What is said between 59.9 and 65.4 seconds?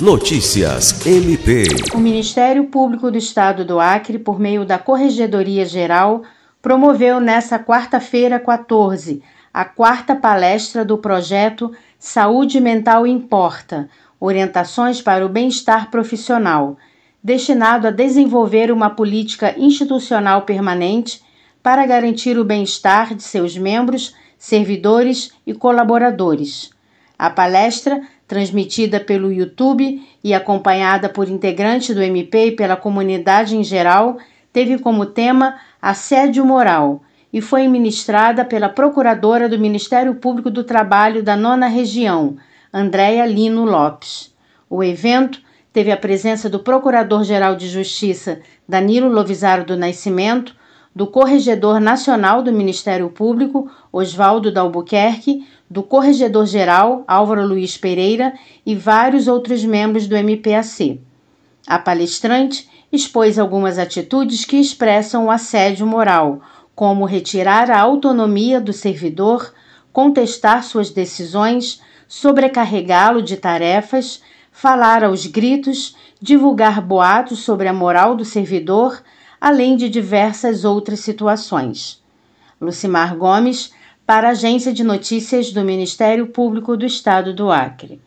do MPAC. A palestrante expôs algumas atitudes que expressam o